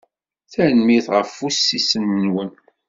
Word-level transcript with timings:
Tanemmirt 0.51 1.07
ɣef 1.15 1.33
wussisen-nwen. 1.43 2.51